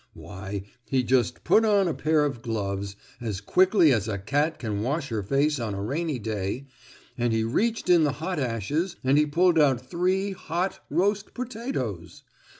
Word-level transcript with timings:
Why, 0.15 0.63
he 0.89 1.03
just 1.03 1.43
put 1.43 1.63
on 1.63 1.87
a 1.87 1.93
pair 1.93 2.25
of 2.25 2.41
gloves, 2.41 2.95
as 3.21 3.39
quickly 3.39 3.93
as 3.93 4.07
a 4.07 4.17
cat 4.17 4.57
can 4.57 4.81
wash 4.81 5.09
her 5.09 5.21
face 5.21 5.59
on 5.59 5.75
a 5.75 5.83
rainy 5.83 6.17
day, 6.17 6.65
and 7.19 7.31
he 7.31 7.43
reached 7.43 7.87
in 7.87 8.03
the 8.03 8.13
hot 8.13 8.39
ashes, 8.39 8.95
and 9.03 9.15
he 9.15 9.27
pulled 9.27 9.59
out 9.59 9.79
three 9.87 10.31
hot, 10.31 10.79
roast 10.89 11.35
potatoes. 11.35 12.23